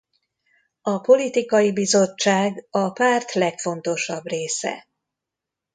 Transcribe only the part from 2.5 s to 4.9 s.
a párt legfontosabb része.